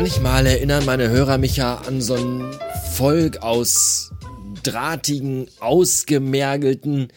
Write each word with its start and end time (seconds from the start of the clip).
Manchmal 0.00 0.46
erinnern 0.46 0.86
meine 0.86 1.10
Hörer 1.10 1.36
mich 1.36 1.58
ja 1.58 1.74
an 1.74 2.00
so 2.00 2.14
ein 2.14 2.58
Volk 2.94 3.42
aus 3.42 4.10
drahtigen, 4.62 5.46
ausgemergelten, 5.60 7.08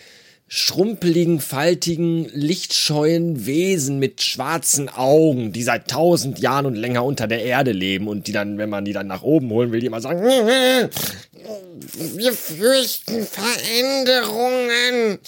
schrumpeligen, 0.49 1.39
faltigen, 1.39 2.27
lichtscheuen 2.33 3.45
Wesen 3.45 3.99
mit 3.99 4.21
schwarzen 4.21 4.89
Augen, 4.89 5.53
die 5.53 5.63
seit 5.63 5.87
tausend 5.87 6.39
Jahren 6.39 6.65
und 6.65 6.75
länger 6.75 7.05
unter 7.05 7.25
der 7.25 7.45
Erde 7.45 7.71
leben 7.71 8.09
und 8.09 8.27
die 8.27 8.33
dann, 8.33 8.57
wenn 8.57 8.69
man 8.69 8.83
die 8.83 8.91
dann 8.91 9.07
nach 9.07 9.23
oben 9.23 9.49
holen 9.51 9.71
will, 9.71 9.79
die 9.79 9.85
immer 9.85 10.01
sagen, 10.01 10.21
wir 10.21 12.33
fürchten 12.33 13.25
Veränderungen. 13.25 15.19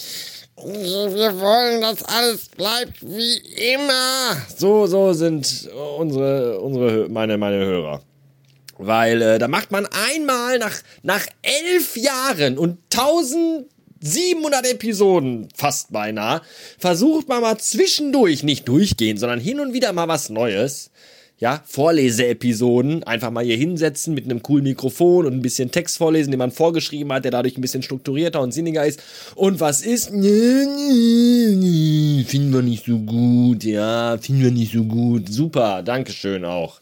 Wir 0.58 1.40
wollen, 1.40 1.82
dass 1.82 2.02
alles 2.04 2.48
bleibt 2.48 3.02
wie 3.02 3.38
immer. 3.74 4.38
So, 4.56 4.88
so 4.88 5.12
sind 5.12 5.70
unsere, 5.98 6.62
unsere, 6.62 7.10
meine, 7.10 7.38
meine 7.38 7.58
Hörer. 7.58 8.02
Weil 8.78 9.22
äh, 9.22 9.40
da 9.40 9.50
macht 9.50 9.72
man 9.72 9.86
einmal 9.86 10.60
nach, 10.60 10.82
nach 11.04 11.26
elf 11.42 11.98
Jahren 11.98 12.58
und 12.58 12.78
1700 12.94 14.72
Episoden 14.72 15.50
fast 15.54 15.92
beinahe, 15.92 16.42
versucht 16.80 17.28
man 17.28 17.42
mal 17.42 17.58
zwischendurch, 17.58 18.44
nicht 18.44 18.68
durchgehen, 18.68 19.18
sondern 19.18 19.42
hin 19.42 19.60
und 19.60 19.74
wieder 19.74 19.92
mal 19.92 20.08
was 20.08 20.30
Neues 20.30 20.90
ja, 21.38 21.62
Vorleseepisoden, 21.66 23.04
einfach 23.04 23.30
mal 23.30 23.44
hier 23.44 23.58
hinsetzen 23.58 24.14
mit 24.14 24.24
einem 24.26 24.42
coolen 24.42 24.64
Mikrofon 24.64 25.26
und 25.26 25.34
ein 25.34 25.42
bisschen 25.42 25.70
Text 25.70 25.98
vorlesen, 25.98 26.32
den 26.32 26.38
man 26.38 26.52
vorgeschrieben 26.52 27.12
hat, 27.12 27.26
der 27.26 27.32
dadurch 27.32 27.58
ein 27.58 27.62
bisschen 27.62 27.84
strukturierter 27.84 28.40
und 28.40 28.54
sinniger 28.54 28.86
ist. 28.86 29.02
Und 29.36 29.60
was 29.60 29.82
ist? 29.82 30.12
Finden 30.12 30.24
wir 32.54 32.62
nicht 32.62 32.86
so 32.86 33.00
gut, 33.00 33.66
ja, 33.66 34.18
finden 34.18 34.44
wir 34.44 34.52
nicht 34.52 34.72
so 34.72 34.86
gut. 34.86 35.28
Super, 35.30 35.84
Dankeschön 35.84 36.46
auch. 36.46 36.80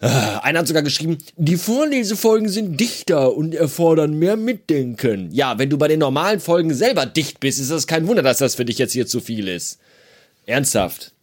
Ah, 0.00 0.40
einer 0.42 0.58
hat 0.58 0.68
sogar 0.68 0.82
geschrieben, 0.82 1.16
die 1.38 1.56
Vorlesefolgen 1.56 2.50
sind 2.50 2.78
dichter 2.78 3.34
und 3.34 3.54
erfordern 3.54 4.18
mehr 4.18 4.36
Mitdenken. 4.36 5.30
Ja, 5.32 5.58
wenn 5.58 5.70
du 5.70 5.78
bei 5.78 5.88
den 5.88 6.00
normalen 6.00 6.40
Folgen 6.40 6.74
selber 6.74 7.06
dicht 7.06 7.40
bist, 7.40 7.58
ist 7.58 7.70
das 7.70 7.86
kein 7.86 8.06
Wunder, 8.06 8.22
dass 8.22 8.36
das 8.36 8.56
für 8.56 8.66
dich 8.66 8.76
jetzt 8.76 8.92
hier 8.92 9.06
zu 9.06 9.20
viel 9.20 9.48
ist. 9.48 9.78
Ernsthaft. 10.44 11.13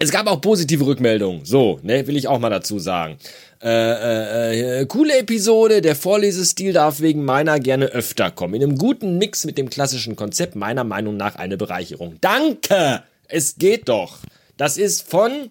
Es 0.00 0.12
gab 0.12 0.28
auch 0.28 0.40
positive 0.40 0.86
Rückmeldungen. 0.86 1.44
So, 1.44 1.80
ne, 1.82 2.06
will 2.06 2.16
ich 2.16 2.28
auch 2.28 2.38
mal 2.38 2.50
dazu 2.50 2.78
sagen. 2.78 3.16
Äh, 3.60 3.68
äh, 3.68 4.80
äh, 4.80 4.86
coole 4.86 5.18
Episode. 5.18 5.82
Der 5.82 5.96
Vorlesestil 5.96 6.72
darf 6.72 7.00
wegen 7.00 7.24
meiner 7.24 7.58
gerne 7.58 7.86
öfter 7.86 8.30
kommen. 8.30 8.54
In 8.54 8.62
einem 8.62 8.78
guten 8.78 9.18
Mix 9.18 9.44
mit 9.44 9.58
dem 9.58 9.68
klassischen 9.68 10.14
Konzept 10.14 10.54
meiner 10.54 10.84
Meinung 10.84 11.16
nach 11.16 11.34
eine 11.34 11.56
Bereicherung. 11.56 12.16
Danke! 12.20 13.02
Es 13.26 13.56
geht 13.56 13.88
doch. 13.88 14.18
Das 14.56 14.78
ist 14.78 15.08
von 15.08 15.50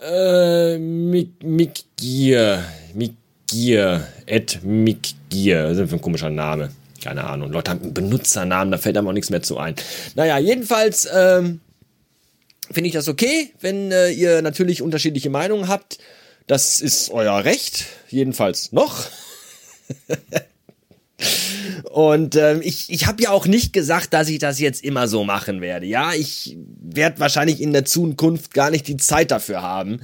äh, 0.00 0.78
Mick, 0.78 1.42
Mick 1.42 1.84
Gier. 1.96 2.64
Mick 2.94 3.14
Gier. 3.48 4.06
Ed 4.26 4.60
Mick 4.62 5.14
Gier. 5.30 5.64
Das 5.64 5.78
ist 5.78 5.92
ein 5.92 6.00
komischer 6.00 6.30
Name. 6.30 6.70
Keine 7.02 7.24
Ahnung. 7.24 7.52
Leute 7.52 7.72
haben 7.72 7.82
einen 7.82 7.94
Benutzernamen, 7.94 8.70
da 8.70 8.78
fällt 8.78 8.96
einem 8.96 9.08
auch 9.08 9.12
nichts 9.12 9.30
mehr 9.30 9.42
zu 9.42 9.58
ein. 9.58 9.74
Naja, 10.14 10.38
jedenfalls, 10.38 11.08
ähm, 11.12 11.60
finde 12.70 12.88
ich 12.88 12.94
das 12.94 13.08
okay, 13.08 13.52
wenn 13.60 13.92
äh, 13.92 14.10
ihr 14.10 14.42
natürlich 14.42 14.82
unterschiedliche 14.82 15.30
Meinungen 15.30 15.68
habt. 15.68 15.98
Das 16.46 16.80
ist 16.80 17.10
euer 17.10 17.44
Recht, 17.44 17.86
jedenfalls 18.08 18.72
noch. 18.72 19.04
Und 21.90 22.36
ähm, 22.36 22.60
ich, 22.62 22.90
ich 22.90 23.06
habe 23.06 23.22
ja 23.22 23.30
auch 23.30 23.46
nicht 23.46 23.72
gesagt, 23.72 24.14
dass 24.14 24.28
ich 24.28 24.38
das 24.38 24.60
jetzt 24.60 24.84
immer 24.84 25.08
so 25.08 25.24
machen 25.24 25.60
werde. 25.60 25.86
Ja, 25.86 26.12
ich 26.14 26.56
werde 26.98 27.20
wahrscheinlich 27.20 27.62
in 27.62 27.72
der 27.72 27.84
Zukunft 27.84 28.52
gar 28.52 28.70
nicht 28.70 28.88
die 28.88 28.96
Zeit 28.96 29.30
dafür 29.30 29.62
haben, 29.62 30.00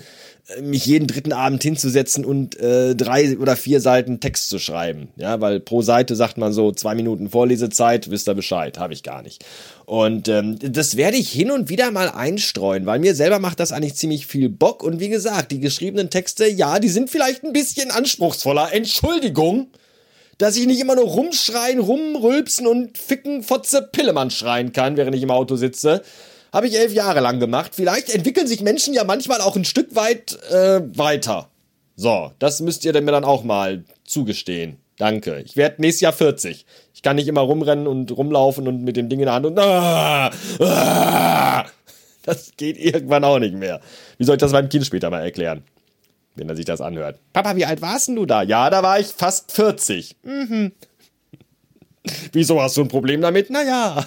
mich 0.62 0.87
jeden 0.87 1.09
dritten 1.09 1.32
Abend 1.32 1.62
hinzusetzen 1.62 2.25
und 2.25 2.59
äh, 2.60 2.94
drei 2.94 3.37
oder 3.38 3.56
vier 3.56 3.81
Seiten 3.81 4.21
Text 4.21 4.50
zu 4.50 4.59
schreiben. 4.59 5.09
Ja, 5.16 5.41
weil 5.41 5.59
pro 5.59 5.83
Seite 5.83 6.16
sagt 6.16 6.37
man 6.37 6.53
so 6.53 6.71
zwei 6.71 6.94
Minuten 6.94 7.31
Vorlesezeit, 7.31 8.10
wisst 8.10 8.28
ihr 8.28 8.34
Bescheid, 8.34 8.78
habe 8.78 8.93
ich 8.93 9.03
gar 9.03 9.22
nicht. 9.22 9.44
Und 9.87 10.28
ähm, 10.28 10.59
das 10.60 10.97
werde 10.97 11.16
ich 11.16 11.31
hin 11.31 11.50
und 11.50 11.71
wieder 11.71 11.91
mal 11.91 12.10
einstreuen, 12.10 12.84
weil 12.84 12.99
mir 12.99 13.15
selber 13.15 13.38
macht 13.38 13.59
das 13.59 13.72
eigentlich 13.72 13.97
ziemlich 13.97 14.27
viel 14.27 14.50
Bock. 14.50 14.83
Und 14.83 15.00
wie 15.00 15.09
gesagt, 15.09 15.50
die 15.50 15.60
geschriebenen 15.60 16.10
Texte, 16.10 16.47
ja, 16.47 16.78
die 16.78 16.91
sind 16.91 17.10
vielleicht 17.10 17.43
ein 17.43 17.54
bisschen 17.54 17.91
anspruchsvoller. 17.91 18.72
Entschuldigung, 18.72 19.69
dass 20.37 20.56
ich 20.56 20.66
nicht 20.66 20.81
immer 20.81 20.97
nur 20.97 21.06
rumschreien, 21.06 21.81
rumrülpsen 21.81 22.66
und 22.66 22.99
ficken, 22.99 23.43
Fotze, 23.43 23.88
Pillemann 23.91 24.31
schreien 24.31 24.72
kann, 24.72 24.99
während 24.99 25.16
ich 25.16 25.22
im 25.22 25.31
Auto 25.31 25.56
sitze. 25.56 26.03
Habe 26.54 26.69
ich 26.69 26.78
elf 26.78 26.92
Jahre 26.92 27.19
lang 27.19 27.41
gemacht. 27.41 27.72
Vielleicht 27.75 28.15
entwickeln 28.15 28.47
sich 28.47 28.60
Menschen 28.60 28.94
ja 28.94 29.03
manchmal 29.03 29.41
auch 29.41 29.56
ein 29.56 29.65
Stück 29.65 29.97
weit 29.97 30.38
äh, 30.53 30.82
weiter. 30.97 31.50
So, 31.97 32.31
das 32.38 32.60
müsst 32.60 32.84
ihr 32.84 32.92
mir 33.03 33.10
dann 33.10 33.25
auch 33.25 33.42
mal 33.42 33.82
zugestehen. 34.04 34.78
Danke. 34.97 35.42
Ich 35.44 35.56
werde 35.56 35.82
nächstes 35.82 36.03
Jahr 36.03 36.12
40. 36.12 36.65
Ich 36.94 37.03
kann 37.03 37.16
nicht 37.16 37.26
immer 37.26 37.41
rumrennen 37.41 37.88
und 37.88 38.16
rumlaufen 38.16 38.69
und 38.69 38.84
mit 38.84 38.97
dem 38.97 39.09
Ding 39.09 39.19
in 39.19 39.26
der 39.26 39.34
Hand 39.34 39.47
und 39.47 39.59
ah, 39.59 40.31
ah, 40.60 41.65
das 42.22 42.53
geht 42.56 42.78
irgendwann 42.78 43.25
auch 43.25 43.41
nicht 43.41 43.56
mehr. 43.56 43.81
Wie 44.19 44.25
soll 44.25 44.36
ich 44.36 44.41
das 44.41 44.53
meinem 44.53 44.69
Kind 44.69 44.86
später 44.86 45.10
mal 45.10 45.22
erklären? 45.22 45.65
Wenn 46.36 46.48
er 46.48 46.54
sich 46.54 46.66
das 46.66 46.81
anhört. 46.81 47.19
Papa, 47.32 47.56
wie 47.56 47.65
alt 47.65 47.82
warst 47.82 48.06
denn 48.06 48.15
du 48.15 48.26
da? 48.26 48.42
Ja, 48.42 48.71
da 48.71 48.84
war 48.84 49.00
ich 49.00 49.09
fast 49.09 49.50
40. 49.50 50.15
Mhm. 50.22 50.71
Wieso 52.32 52.62
hast 52.62 52.76
du 52.76 52.82
ein 52.82 52.88
Problem 52.88 53.21
damit? 53.22 53.50
Naja. 53.50 54.06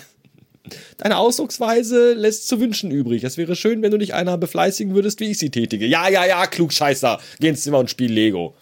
Deine 0.97 1.17
Ausdrucksweise 1.17 2.13
lässt 2.13 2.47
zu 2.47 2.59
wünschen 2.59 2.91
übrig. 2.91 3.23
Es 3.23 3.37
wäre 3.37 3.55
schön, 3.55 3.81
wenn 3.81 3.91
du 3.91 3.97
dich 3.97 4.13
einer 4.13 4.37
befleißigen 4.37 4.93
würdest, 4.93 5.19
wie 5.19 5.31
ich 5.31 5.37
sie 5.37 5.49
tätige. 5.49 5.85
Ja, 5.85 6.09
ja, 6.09 6.25
ja, 6.25 6.45
Klugscheißer. 6.47 7.19
Geh 7.39 7.49
ins 7.49 7.61
Zimmer 7.61 7.79
und 7.79 7.89
spiel 7.89 8.11
Lego. 8.11 8.55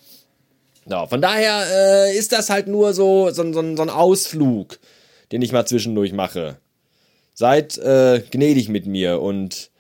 Ja, 0.88 1.08
von 1.08 1.22
daher 1.22 1.66
äh, 1.72 2.18
ist 2.18 2.32
das 2.32 2.50
halt 2.50 2.68
nur 2.68 2.94
so, 2.94 3.32
so, 3.32 3.52
so, 3.52 3.76
so 3.76 3.82
ein 3.82 3.90
Ausflug, 3.90 4.80
den 5.32 5.42
ich 5.42 5.52
mal 5.52 5.66
zwischendurch 5.66 6.14
mache. 6.14 6.58
Seid 7.34 7.78
äh, 7.80 8.22
gnädig 8.32 8.70
mit 8.70 8.86
mir 8.86 9.22
und 9.22 9.72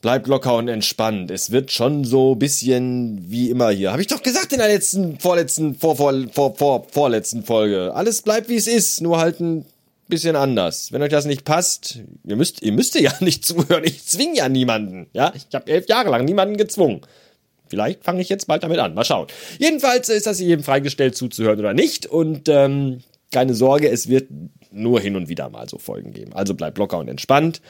bleibt 0.00 0.26
locker 0.26 0.56
und 0.56 0.68
entspannt. 0.68 1.30
Es 1.30 1.50
wird 1.50 1.70
schon 1.70 2.04
so 2.04 2.34
bisschen 2.34 3.30
wie 3.30 3.50
immer 3.50 3.70
hier. 3.70 3.92
Habe 3.92 4.00
ich 4.00 4.08
doch 4.08 4.22
gesagt 4.22 4.52
in 4.52 4.58
der 4.58 4.68
letzten, 4.68 5.18
vorletzten, 5.18 5.74
vor, 5.74 5.96
vor, 5.96 6.14
vor, 6.32 6.56
vor, 6.56 6.86
vorletzten 6.90 7.44
Folge. 7.44 7.92
Alles 7.94 8.22
bleibt 8.22 8.48
wie 8.48 8.56
es 8.56 8.66
ist, 8.66 9.00
nur 9.02 9.18
halt 9.18 9.40
ein 9.40 9.66
bisschen 10.10 10.36
anders. 10.36 10.92
Wenn 10.92 11.02
euch 11.02 11.10
das 11.10 11.24
nicht 11.24 11.44
passt, 11.44 12.00
ihr 12.24 12.36
müsst, 12.36 12.62
ihr 12.62 12.72
müsst 12.72 12.94
ja 12.98 13.12
nicht 13.20 13.44
zuhören. 13.44 13.84
Ich 13.84 14.04
zwinge 14.04 14.36
ja 14.36 14.48
niemanden. 14.48 15.08
Ja, 15.12 15.32
ich 15.34 15.54
habe 15.54 15.70
elf 15.70 15.88
Jahre 15.88 16.10
lang 16.10 16.24
niemanden 16.24 16.56
gezwungen. 16.56 17.00
Vielleicht 17.68 18.04
fange 18.04 18.20
ich 18.20 18.28
jetzt 18.28 18.48
bald 18.48 18.64
damit 18.64 18.80
an. 18.80 18.94
Mal 18.94 19.04
schauen. 19.04 19.28
Jedenfalls 19.58 20.08
ist 20.08 20.26
das 20.26 20.40
jedem 20.40 20.64
freigestellt 20.64 21.16
zuzuhören 21.16 21.60
oder 21.60 21.72
nicht. 21.72 22.06
Und 22.06 22.48
ähm, 22.48 23.02
keine 23.30 23.54
Sorge, 23.54 23.88
es 23.88 24.08
wird 24.08 24.28
nur 24.72 25.00
hin 25.00 25.16
und 25.16 25.28
wieder 25.28 25.48
mal 25.50 25.68
so 25.68 25.78
Folgen 25.78 26.12
geben. 26.12 26.32
Also 26.32 26.54
bleibt 26.54 26.78
locker 26.78 26.98
und 26.98 27.08
entspannt. 27.08 27.62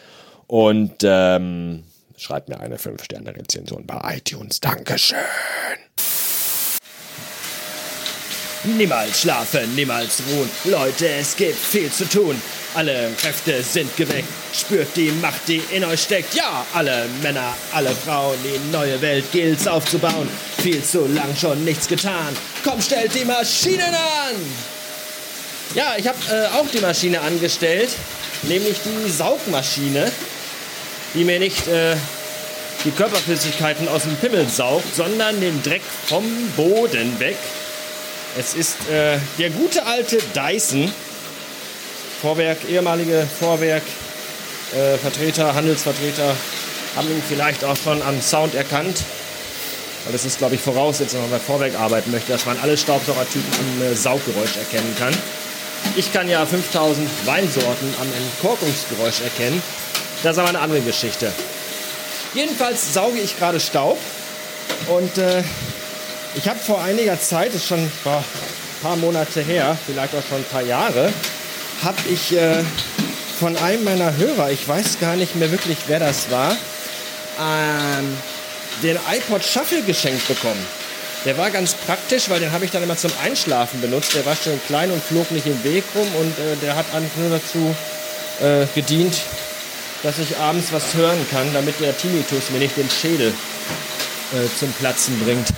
Und 0.47 0.97
ähm, 1.03 1.85
schreibt 2.17 2.49
mir 2.49 2.61
eine 2.61 2.77
5-Sterne-Rezension 2.77 3.87
bei 3.87 4.17
iTunes. 4.17 4.61
Dankeschön. 4.61 5.19
Niemals 8.65 9.23
schlafen, 9.23 9.75
niemals 9.75 10.23
ruhen. 10.29 10.51
Leute, 10.65 11.09
es 11.09 11.35
gibt 11.35 11.59
viel 11.59 11.91
zu 11.91 12.07
tun. 12.07 12.41
Alle 12.75 13.11
Kräfte 13.17 13.63
sind 13.63 13.97
geweckt. 13.97 14.29
Spürt 14.53 14.95
die 14.97 15.11
Macht, 15.13 15.49
die 15.49 15.63
in 15.71 15.83
euch 15.83 16.03
steckt. 16.03 16.35
Ja, 16.35 16.67
alle 16.75 17.07
Männer, 17.23 17.55
alle 17.73 17.91
Frauen, 17.91 18.37
die 18.45 18.71
neue 18.71 19.01
Welt 19.01 19.25
gilt's 19.33 19.67
aufzubauen. 19.67 20.29
Viel 20.61 20.85
zu 20.85 21.07
lang 21.07 21.35
schon 21.41 21.65
nichts 21.65 21.89
getan. 21.89 22.37
Komm, 22.63 22.83
stellt 22.83 23.15
die 23.15 23.25
Maschinen 23.25 23.95
an! 23.95 24.37
Ja, 25.75 25.95
ich 25.97 26.07
habe 26.07 26.19
äh, 26.31 26.59
auch 26.59 26.67
die 26.71 26.81
Maschine 26.81 27.21
angestellt, 27.23 27.91
nämlich 28.43 28.77
die 28.85 29.11
Saugmaschine, 29.11 30.13
die 31.15 31.25
mir 31.25 31.39
nicht 31.39 31.67
äh, 31.67 31.97
die 32.85 32.91
Körperflüssigkeiten 32.91 33.89
aus 33.89 34.03
dem 34.03 34.17
Pimmel 34.17 34.49
saugt, 34.49 34.95
sondern 34.95 35.41
den 35.41 35.63
Dreck 35.63 35.83
vom 36.09 36.25
Boden 36.57 37.19
weg. 37.21 37.37
Es 38.39 38.55
ist 38.55 38.77
äh, 38.89 39.19
der 39.39 39.51
gute 39.51 39.85
alte 39.85 40.19
Dyson. 40.35 40.93
Vorwerk, 42.23 42.59
ehemalige 42.69 43.27
Vorwerk, 43.39 43.83
äh, 44.75 44.99
Vertreter, 44.99 45.55
Handelsvertreter 45.55 46.37
haben 46.97 47.09
ihn 47.09 47.23
vielleicht 47.27 47.65
auch 47.65 47.77
schon 47.77 48.03
am 48.03 48.21
Sound 48.21 48.55
erkannt. 48.55 49.03
Weil 50.05 50.13
das 50.13 50.25
ist, 50.25 50.39
glaube 50.39 50.55
ich, 50.55 50.61
Voraussetzung, 50.61 51.23
wenn 51.23 51.31
man 51.31 51.41
bei 51.41 51.45
Vorwerk 51.45 51.79
arbeiten 51.79 52.11
möchte, 52.11 52.33
dass 52.33 52.47
man 52.47 52.59
alle 52.61 52.77
Staubsaugertypen 52.77 53.53
am 53.59 53.83
äh, 53.83 53.95
Sauggeräusch 53.95 54.57
erkennen 54.57 54.95
kann. 54.99 55.15
Ich 55.97 56.13
kann 56.13 56.29
ja 56.29 56.45
5000 56.47 57.09
Weinsorten 57.27 57.95
am 58.01 58.07
Entkorkungsgeräusch 58.13 59.23
erkennen. 59.23 59.63
Das 60.23 60.33
ist 60.33 60.39
aber 60.39 60.51
eine 60.51 60.61
andere 60.61 60.81
Geschichte. 60.83 61.33
Jedenfalls 62.35 62.95
sauge 62.95 63.19
ich 63.19 63.39
gerade 63.39 63.59
Staub 63.59 63.99
und 64.89 65.19
äh, 65.19 65.43
ich 66.35 66.49
habe 66.49 66.59
vor 66.59 66.83
einiger 66.83 67.21
Zeit, 67.21 67.49
das 67.49 67.57
ist 67.57 67.67
schon 67.67 67.91
boah, 68.05 68.19
ein 68.19 68.83
paar 68.83 68.97
Monate 68.97 69.41
her, 69.41 69.77
vielleicht 69.87 70.15
auch 70.15 70.23
schon 70.29 70.39
ein 70.39 70.45
paar 70.45 70.63
Jahre, 70.63 71.13
habe 71.83 71.99
ich 72.09 72.37
äh, 72.37 72.63
von 73.39 73.57
einem 73.57 73.85
meiner 73.85 74.17
Hörer, 74.17 74.51
ich 74.51 74.67
weiß 74.67 75.01
gar 75.01 75.17
nicht 75.17 75.35
mehr 75.37 75.51
wirklich, 75.51 75.79
wer 75.87 75.99
das 75.99 76.31
war, 76.31 76.53
ähm, 77.41 78.17
den 78.83 78.99
iPod 79.11 79.45
Shuffle 79.45 79.83
geschenkt 79.83 80.27
bekommen. 80.29 80.67
Der 81.25 81.37
war 81.37 81.51
ganz 81.51 81.75
praktisch, 81.75 82.31
weil 82.31 82.41
den 82.41 82.53
habe 82.53 82.65
ich 82.65 82.71
dann 82.71 82.83
immer 82.83 82.97
zum 82.97 83.11
Einschlafen 83.23 83.81
benutzt. 83.83 84.15
Der 84.15 84.25
war 84.25 84.35
schön 84.35 84.59
klein 84.67 84.91
und 84.91 85.03
flog 85.03 85.31
nicht 85.31 85.47
im 85.47 85.63
Weg 85.65 85.85
rum 85.95 86.09
und 86.19 86.39
äh, 86.39 86.57
der 86.63 86.77
hat 86.77 86.87
eigentlich 86.95 87.17
nur 87.17 87.31
dazu 87.31 87.75
äh, 88.41 88.67
gedient, 88.75 89.21
dass 90.03 90.19
ich 90.19 90.39
abends 90.39 90.73
was 90.73 90.95
hören 90.95 91.27
kann, 91.31 91.53
damit 91.53 91.79
der 91.79 91.97
Tinnitus 91.97 92.49
mir 92.51 92.59
nicht 92.59 92.77
den 92.77 92.89
Schädel 92.89 93.35
äh, 94.33 94.59
zum 94.59 94.73
Platzen 94.73 95.19
bringt. 95.21 95.49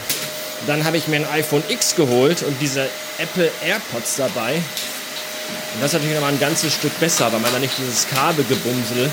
Dann 0.67 0.85
habe 0.85 0.97
ich 0.97 1.09
mir 1.09 1.17
ein 1.17 1.29
iPhone 1.31 1.62
X 1.69 1.97
geholt 1.97 2.43
und 2.43 2.56
diese 2.61 2.88
Apple 3.19 3.50
AirPods 3.64 4.17
dabei. 4.17 4.55
Und 4.55 5.81
das 5.81 5.88
ist 5.88 5.93
natürlich 5.94 6.14
nochmal 6.14 6.32
ein 6.32 6.41
ganzes 6.41 6.75
Stück 6.75 6.99
besser, 7.00 7.32
weil 7.32 7.41
man 7.41 7.53
da 7.53 7.59
nicht 7.59 7.76
dieses 7.79 8.09
Kabelgebumsel 8.09 9.11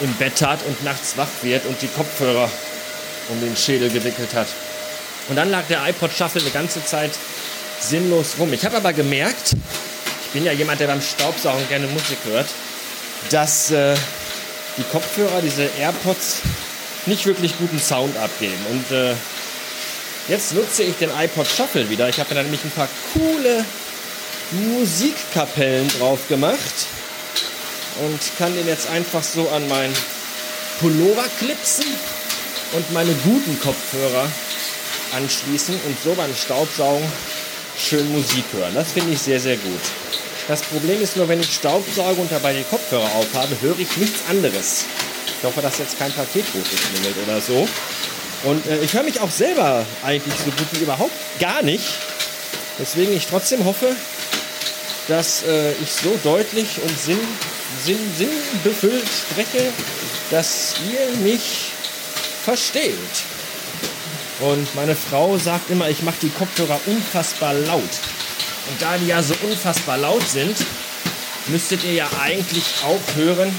im 0.00 0.14
Bett 0.14 0.42
hat 0.42 0.60
und 0.66 0.84
nachts 0.84 1.16
wach 1.16 1.28
wird 1.42 1.64
und 1.66 1.80
die 1.80 1.88
Kopfhörer 1.88 2.50
um 3.30 3.40
den 3.40 3.56
Schädel 3.56 3.90
gewickelt 3.90 4.34
hat. 4.34 4.48
Und 5.28 5.36
dann 5.36 5.50
lag 5.50 5.64
der 5.68 5.86
iPod 5.88 6.12
Shuffle 6.12 6.40
eine 6.40 6.50
ganze 6.50 6.84
Zeit 6.84 7.12
sinnlos 7.80 8.34
rum. 8.38 8.52
Ich 8.52 8.64
habe 8.64 8.76
aber 8.76 8.92
gemerkt, 8.92 9.54
ich 10.26 10.32
bin 10.32 10.44
ja 10.44 10.52
jemand, 10.52 10.80
der 10.80 10.86
beim 10.86 11.02
Staubsaugen 11.02 11.66
gerne 11.68 11.86
Musik 11.86 12.18
hört, 12.30 12.46
dass 13.30 13.70
äh, 13.70 13.94
die 14.76 14.84
Kopfhörer, 14.84 15.40
diese 15.42 15.68
AirPods, 15.78 16.38
nicht 17.06 17.26
wirklich 17.26 17.56
guten 17.58 17.78
Sound 17.78 18.16
abgeben. 18.16 18.58
Und 18.70 18.96
äh, 18.96 19.14
jetzt 20.28 20.54
nutze 20.54 20.82
ich 20.82 20.96
den 20.96 21.10
iPod 21.10 21.46
Shuffle 21.46 21.88
wieder. 21.88 22.08
Ich 22.08 22.20
habe 22.20 22.34
da 22.34 22.42
nämlich 22.42 22.62
ein 22.64 22.70
paar 22.70 22.88
coole 23.12 23.64
Musikkapellen 24.50 25.88
drauf 25.98 26.28
gemacht 26.28 26.86
und 28.06 28.20
kann 28.38 28.54
den 28.54 28.66
jetzt 28.66 28.88
einfach 28.88 29.22
so 29.22 29.48
an 29.48 29.66
meinen 29.68 29.94
Pullover 30.80 31.24
klipsen 31.38 31.86
und 32.72 32.92
meine 32.92 33.12
guten 33.24 33.58
Kopfhörer 33.60 34.30
anschließen 35.16 35.74
und 35.86 36.02
so 36.02 36.12
beim 36.14 36.34
Staubsaugen 36.34 37.06
schön 37.78 38.10
Musik 38.12 38.44
hören. 38.52 38.74
Das 38.74 38.92
finde 38.92 39.12
ich 39.12 39.20
sehr, 39.20 39.40
sehr 39.40 39.56
gut. 39.56 39.80
Das 40.46 40.62
Problem 40.62 41.00
ist 41.02 41.16
nur, 41.16 41.28
wenn 41.28 41.40
ich 41.40 41.54
Staubsauge 41.54 42.20
und 42.20 42.32
dabei 42.32 42.54
die 42.54 42.64
Kopfhörer 42.64 43.10
aufhabe, 43.16 43.56
höre 43.60 43.78
ich 43.78 43.96
nichts 43.96 44.20
anderes. 44.28 44.84
Ich 45.38 45.44
hoffe, 45.44 45.60
dass 45.60 45.78
jetzt 45.78 45.98
kein 45.98 46.12
Paketbote 46.12 46.76
klingelt 46.90 47.16
oder 47.26 47.40
so. 47.40 47.68
Und 48.44 48.66
äh, 48.66 48.82
ich 48.82 48.92
höre 48.92 49.02
mich 49.02 49.20
auch 49.20 49.30
selber 49.30 49.84
eigentlich 50.04 50.34
so 50.34 50.50
gut 50.50 50.66
wie 50.72 50.82
überhaupt 50.82 51.12
gar 51.40 51.62
nicht. 51.62 51.84
Deswegen 52.78 53.12
ich 53.12 53.26
trotzdem 53.26 53.64
hoffe, 53.64 53.94
dass 55.08 55.42
äh, 55.42 55.72
ich 55.82 55.90
so 55.92 56.18
deutlich 56.22 56.80
und 56.82 56.98
sinn, 56.98 57.18
sinn, 57.82 57.98
sinnbefüllt 58.16 59.08
spreche, 59.08 59.72
dass 60.30 60.74
ihr 60.90 61.16
mich 61.18 61.72
versteht. 62.44 62.94
Und 64.40 64.72
meine 64.76 64.94
Frau 64.94 65.36
sagt 65.36 65.70
immer, 65.70 65.88
ich 65.88 66.02
mache 66.02 66.18
die 66.22 66.30
Kopfhörer 66.30 66.80
unfassbar 66.86 67.54
laut. 67.54 67.82
Und 68.70 68.80
da 68.80 68.96
die 68.98 69.08
ja 69.08 69.22
so 69.22 69.34
unfassbar 69.42 69.98
laut 69.98 70.28
sind, 70.28 70.56
müsstet 71.46 71.82
ihr 71.84 71.94
ja 71.94 72.08
eigentlich 72.20 72.64
auch 72.84 73.16
hören, 73.16 73.52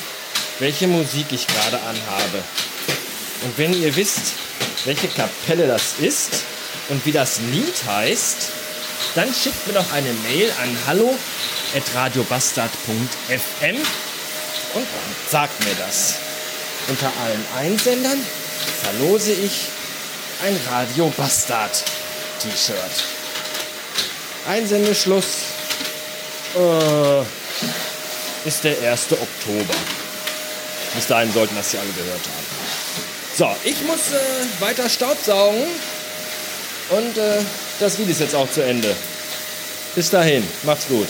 welche 0.59 0.87
Musik 0.87 1.27
ich 1.31 1.47
gerade 1.47 1.77
anhabe. 1.81 2.43
Und 3.43 3.57
wenn 3.57 3.73
ihr 3.73 3.95
wisst, 3.95 4.33
welche 4.85 5.07
Kapelle 5.07 5.67
das 5.67 5.93
ist 5.99 6.43
und 6.89 7.05
wie 7.05 7.11
das 7.11 7.39
Lied 7.51 7.75
heißt, 7.85 8.49
dann 9.15 9.33
schickt 9.33 9.65
mir 9.67 9.73
doch 9.73 9.91
eine 9.91 10.13
Mail 10.27 10.51
an 10.61 10.77
hallo@radiobastard.fm 10.87 13.77
und 14.75 14.87
sagt 15.29 15.65
mir 15.65 15.75
das. 15.75 16.13
Unter 16.87 17.11
allen 17.23 17.45
Einsendern 17.57 18.23
verlose 18.83 19.31
ich 19.31 19.67
ein 20.43 20.59
Radio 20.69 21.11
Bastard 21.17 21.83
T-Shirt. 22.41 23.03
Einsendeschluss 24.47 25.25
äh, 26.55 27.21
ist 28.47 28.63
der 28.63 28.91
1. 28.91 29.07
Oktober. 29.11 29.75
Bis 30.95 31.07
dahin 31.07 31.33
sollten 31.33 31.55
das 31.55 31.73
ja 31.73 31.81
alle 31.81 31.91
gehört 31.91 32.21
haben. 32.21 32.38
So, 33.39 33.47
ich 33.63 33.81
muss 33.83 34.11
äh, 34.11 34.61
weiter 34.61 34.89
Staubsaugen 34.89 35.63
und 36.89 37.17
äh, 37.17 37.37
das 37.79 37.97
Lied 37.97 38.09
ist 38.09 38.19
jetzt 38.19 38.35
auch 38.35 38.51
zu 38.51 38.61
Ende. 38.61 38.93
Bis 39.95 40.09
dahin, 40.09 40.45
macht's 40.63 40.89
gut. 40.89 41.07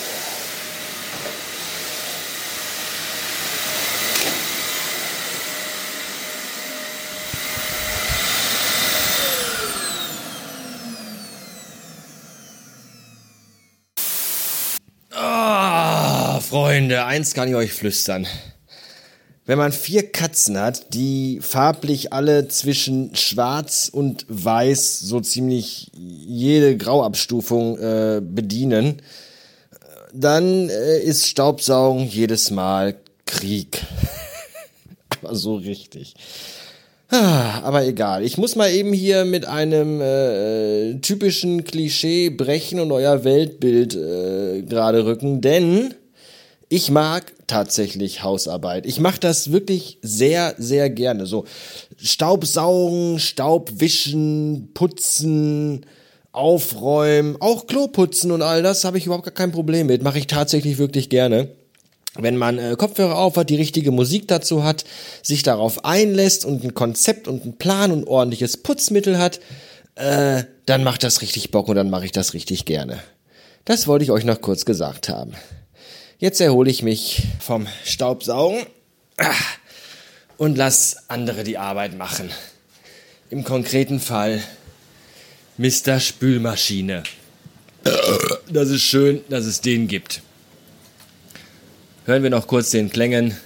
Freunde, 16.48 17.06
eins 17.06 17.34
kann 17.34 17.50
ich 17.50 17.56
euch 17.56 17.74
flüstern. 17.74 18.28
Wenn 19.50 19.58
man 19.58 19.72
vier 19.72 20.12
Katzen 20.12 20.60
hat, 20.60 20.94
die 20.94 21.40
farblich 21.42 22.14
alle 22.14 22.48
zwischen 22.50 23.16
schwarz 23.16 23.90
und 23.92 24.28
weiß 24.28 25.00
so 25.00 25.22
ziemlich 25.22 25.90
jede 25.96 26.78
Grauabstufung 26.78 27.80
äh, 27.80 28.22
bedienen, 28.24 29.02
dann 30.14 30.70
äh, 30.70 31.00
ist 31.00 31.26
Staubsaugen 31.26 32.06
jedes 32.06 32.52
Mal 32.52 32.94
Krieg. 33.26 33.82
Aber 35.24 35.34
so 35.34 35.56
richtig. 35.56 36.14
Ah, 37.10 37.62
aber 37.64 37.88
egal. 37.88 38.24
Ich 38.24 38.38
muss 38.38 38.56
mal 38.56 38.70
eben 38.72 38.94
hier 38.94 39.26
mit 39.26 39.48
einem 39.48 40.00
äh, 40.00 41.00
typischen 41.00 41.64
Klischee 41.64 42.30
brechen 42.30 42.80
und 42.80 42.92
euer 42.92 43.24
Weltbild 43.24 43.96
äh, 43.96 44.62
gerade 44.62 45.08
rücken, 45.08 45.42
denn 45.42 45.96
ich 46.70 46.92
mag 46.92 47.34
tatsächlich 47.48 48.22
Hausarbeit. 48.24 48.86
Ich 48.86 49.00
mache 49.00 49.20
das 49.20 49.52
wirklich 49.52 49.98
sehr, 50.04 50.54
sehr 50.60 50.92
gerne. 50.92 51.26
So 51.26 51.46
Staubsaugen, 51.98 53.20
Staubwischen, 53.20 54.70
Putzen, 54.76 55.86
Aufräumen, 56.32 57.38
auch 57.40 57.66
Kloputzen 57.66 58.32
und 58.32 58.44
all 58.44 58.62
das 58.62 58.84
habe 58.84 59.00
ich 59.00 59.08
überhaupt 59.08 59.26
gar 59.26 59.34
kein 59.34 59.52
Problem 59.52 59.88
mit. 59.88 60.04
Mache 60.04 60.20
ich 60.20 60.28
tatsächlich 60.28 60.78
wirklich 60.78 61.10
gerne. 61.10 61.50
Wenn 62.16 62.38
man 62.38 62.60
äh, 62.60 62.76
Kopfhörer 62.78 63.18
auf 63.18 63.36
hat, 63.38 63.50
die 63.50 63.56
richtige 63.56 63.92
Musik 63.92 64.28
dazu 64.28 64.64
hat, 64.64 64.86
sich 65.24 65.42
darauf 65.42 65.86
einlässt 65.86 66.46
und 66.46 66.64
ein 66.64 66.76
Konzept 66.76 67.28
und 67.28 67.44
einen 67.44 67.58
Plan 67.58 67.92
und 67.92 68.08
ordentliches 68.08 68.58
Putzmittel 68.58 69.18
hat, 69.18 69.40
äh, 69.96 70.44
dann 70.68 70.84
macht 70.84 71.04
das 71.04 71.22
richtig 71.22 71.50
Bock 71.50 71.68
und 71.68 71.76
dann 71.76 71.90
mache 71.90 72.06
ich 72.06 72.12
das 72.12 72.34
richtig 72.34 72.66
gerne. 72.66 73.00
Das 73.66 73.88
wollte 73.88 74.04
ich 74.04 74.12
euch 74.12 74.24
noch 74.24 74.42
kurz 74.42 74.66
gesagt 74.66 75.10
haben. 75.10 75.34
Jetzt 76.22 76.42
erhole 76.42 76.70
ich 76.70 76.84
mich 76.84 77.24
vom 77.40 77.66
Staubsaugen 77.86 78.66
und 80.38 80.58
lass 80.58 81.06
andere 81.08 81.46
die 81.46 81.58
Arbeit 81.58 81.98
machen. 81.98 82.30
Im 83.30 83.46
konkreten 83.46 84.02
Fall 84.02 84.44
Mr. 85.58 86.02
Spülmaschine. 86.02 87.04
Das 88.52 88.68
ist 88.68 88.82
schön, 88.82 89.22
dass 89.30 89.46
es 89.46 89.62
den 89.62 89.88
gibt. 89.88 90.22
Hören 92.04 92.22
wir 92.22 92.30
noch 92.30 92.48
kurz 92.48 92.72
den 92.72 92.90
Klängen 92.90 93.38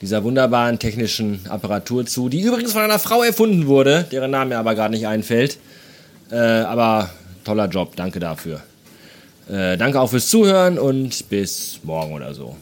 dieser 0.00 0.24
wunderbaren 0.24 0.78
technischen 0.78 1.46
Apparatur 1.50 2.06
zu, 2.06 2.30
die 2.30 2.40
übrigens 2.40 2.72
von 2.72 2.80
einer 2.80 2.98
Frau 2.98 3.24
erfunden 3.24 3.66
wurde, 3.66 4.06
deren 4.10 4.30
Name 4.30 4.54
mir 4.54 4.58
aber 4.58 4.74
gerade 4.74 4.94
nicht 4.94 5.06
einfällt. 5.06 5.58
Äh, 6.30 6.36
aber 6.36 7.10
toller 7.44 7.68
Job, 7.68 7.94
danke 7.94 8.20
dafür. 8.20 8.62
Äh, 9.48 9.76
danke 9.76 10.00
auch 10.00 10.10
fürs 10.10 10.28
Zuhören 10.28 10.78
und 10.78 11.28
bis 11.28 11.80
morgen 11.84 12.12
oder 12.12 12.34
so. 12.34 12.56